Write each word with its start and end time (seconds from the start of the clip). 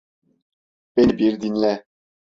Beni 0.97 1.17
bir 1.17 1.41
dinle. 1.41 1.85